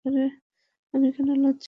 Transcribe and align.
আমি 0.05 0.21
কেন 1.15 1.29
লজ্জা 1.37 1.41
পাবো? 1.41 1.59